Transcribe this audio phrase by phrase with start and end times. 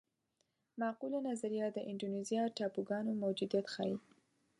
[0.81, 3.95] معقوله نظریه د اندونیزیا ټاپوګانو موجودیت ښيي.